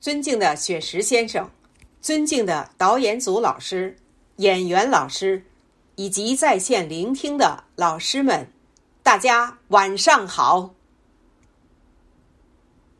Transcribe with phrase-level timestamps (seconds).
[0.00, 1.50] 尊敬的雪石先生，
[2.00, 3.96] 尊敬的导演组老师、
[4.36, 5.44] 演员老师，
[5.96, 8.48] 以及在线聆听的老师们，
[9.02, 10.74] 大家晚上好。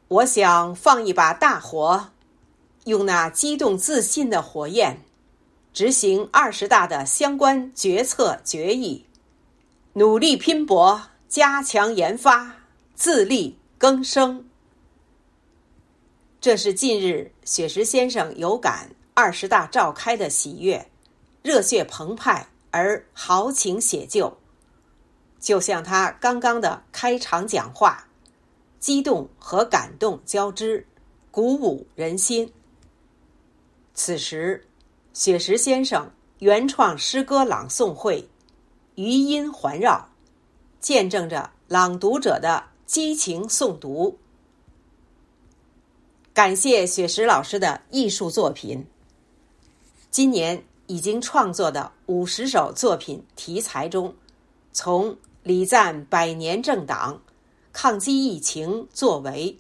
[0.09, 2.11] 我想放一把大火，
[2.85, 5.03] 用那激动自信的火焰，
[5.73, 9.05] 执行二十大的相关决策决议，
[9.93, 12.57] 努力拼搏，加强研发，
[12.95, 14.45] 自力更生。
[16.47, 20.89] 这是近日雪石先生有感二十大召开的喜悦，
[21.43, 24.33] 热血澎湃而豪情写就，
[25.41, 28.07] 就像他刚刚的开场讲话，
[28.79, 30.87] 激动和感动交织，
[31.33, 32.49] 鼓舞人心。
[33.93, 34.65] 此时，
[35.13, 38.25] 雪石先生原创诗歌朗诵会，
[38.95, 40.09] 余音环绕，
[40.79, 44.17] 见证着朗读者的激情诵读。
[46.37, 48.85] 感谢雪石老师的艺术作品。
[50.11, 54.15] 今年已经创作的五十首作品题材中，
[54.71, 57.23] 从礼赞百年政党、
[57.73, 59.59] 抗击疫情作为、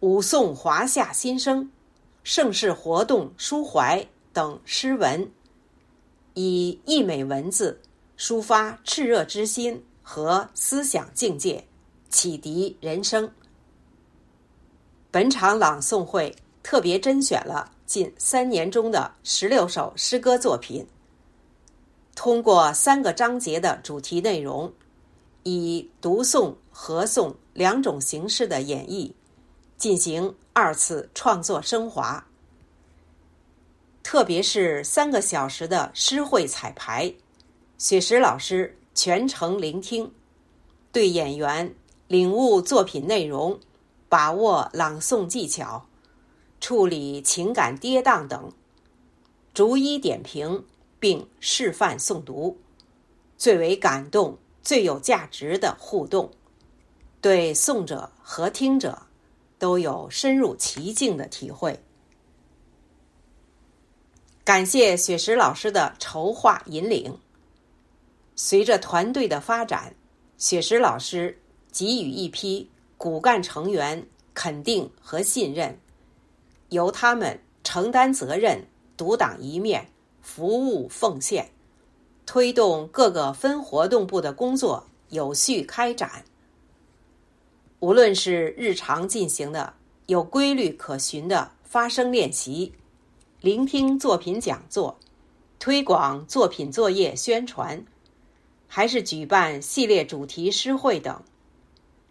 [0.00, 1.70] 舞颂华夏新生、
[2.24, 5.30] 盛世活动抒怀等诗文，
[6.34, 7.80] 以溢美文字
[8.18, 11.64] 抒发炽热之心和思想境界，
[12.10, 13.30] 启迪人生。
[15.10, 20.86] 本场朗诵会特别甄选了近三年中的十六首诗歌作品，
[22.14, 24.70] 通过三个章节的主题内容，
[25.44, 29.10] 以读诵、合诵两种形式的演绎，
[29.78, 32.26] 进行二次创作升华。
[34.02, 37.10] 特别是三个小时的诗会彩排，
[37.78, 40.12] 雪石老师全程聆听，
[40.92, 41.74] 对演员
[42.08, 43.58] 领悟作品内容。
[44.08, 45.86] 把握朗诵技巧，
[46.60, 48.50] 处理情感跌宕等，
[49.52, 50.64] 逐一点评
[50.98, 52.58] 并示范诵读，
[53.36, 56.30] 最为感动、最有价值的互动，
[57.20, 59.02] 对诵者和听者
[59.58, 61.78] 都有深入其境的体会。
[64.42, 67.18] 感谢雪石老师的筹划引领。
[68.34, 69.94] 随着团队的发展，
[70.38, 72.70] 雪石老师给予一批。
[72.98, 75.78] 骨干成员肯定和信任，
[76.70, 78.66] 由他们承担责任，
[78.96, 79.88] 独当一面，
[80.20, 81.48] 服务奉献，
[82.26, 86.24] 推动各个分活动部的工作有序开展。
[87.78, 89.72] 无论是日常进行的
[90.06, 92.72] 有规律可循的发声练习，
[93.40, 94.98] 聆听作品讲座，
[95.60, 97.84] 推广作品作业宣传，
[98.66, 101.22] 还是举办系列主题诗会等。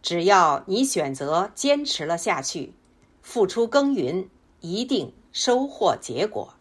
[0.02, 2.74] 只要你选择坚持了下去，
[3.22, 4.30] 付出耕耘，
[4.62, 6.54] 一定收获结果。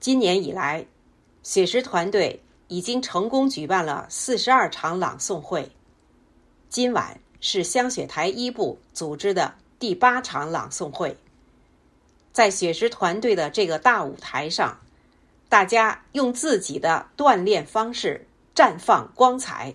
[0.00, 0.86] 今年以来，
[1.42, 5.70] 雪石团队已经成功举办了四十二场朗诵会。
[6.68, 11.16] 今晚是香雪台一部组织的第八场朗诵会。
[12.32, 14.78] 在雪石团队的这个大舞台上，
[15.48, 19.74] 大家用自己的锻炼方式绽放光彩。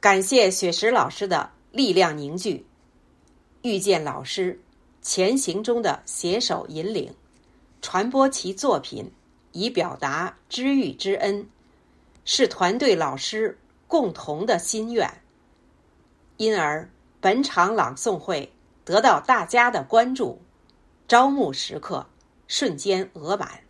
[0.00, 2.64] 感谢雪石老师的力量凝聚，
[3.60, 4.58] 遇见老师
[5.02, 7.14] 前行中的携手引领，
[7.82, 9.12] 传播其作品
[9.52, 11.46] 以表达知遇之恩，
[12.24, 15.06] 是团队老师共同的心愿。
[16.38, 16.88] 因而
[17.20, 18.50] 本场朗诵会
[18.86, 20.40] 得到大家的关注，
[21.06, 22.06] 招募时刻
[22.48, 23.60] 瞬间额满。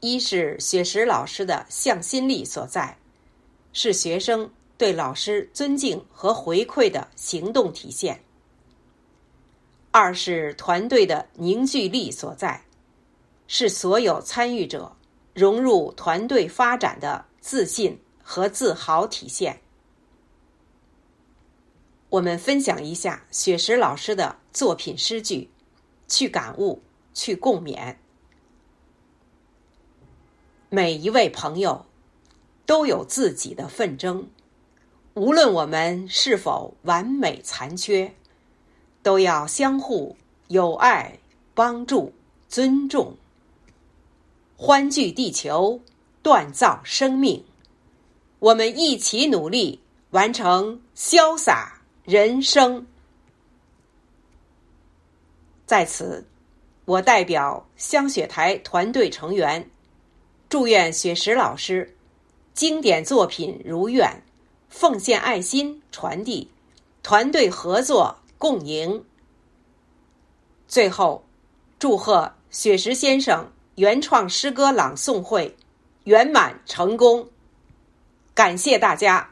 [0.00, 2.98] 一是雪石老师的向心力所在，
[3.72, 4.50] 是学生。
[4.82, 8.20] 对老师尊敬和回馈的行动体现。
[9.92, 12.60] 二是团队的凝聚力所在，
[13.46, 14.90] 是所有参与者
[15.34, 19.56] 融入团队发展的自信和自豪体现。
[22.08, 25.48] 我们分享一下雪石老师的作品诗句，
[26.08, 26.82] 去感悟，
[27.14, 27.94] 去共勉。
[30.70, 31.86] 每一位朋友
[32.66, 34.28] 都有自己的纷争。
[35.14, 38.14] 无论我们是否完美残缺，
[39.02, 40.16] 都要相互
[40.48, 41.18] 友爱、
[41.52, 42.14] 帮助、
[42.48, 43.14] 尊重，
[44.56, 45.78] 欢聚地球，
[46.22, 47.44] 锻造生命。
[48.38, 49.80] 我们一起努力，
[50.12, 52.86] 完成潇洒人生。
[55.66, 56.26] 在此，
[56.86, 59.70] 我代表香雪台团队成员，
[60.48, 61.94] 祝愿雪石老师
[62.54, 64.22] 经典作品如愿。
[64.72, 66.50] 奉献爱心，传递
[67.02, 69.04] 团队合作共赢。
[70.66, 71.24] 最后，
[71.78, 75.54] 祝贺雪石先生原创诗歌朗诵会
[76.04, 77.28] 圆满成功，
[78.34, 79.31] 感谢大家。